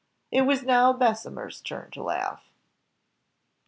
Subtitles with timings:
[0.31, 2.49] It was now Bessemer's turn to laugh.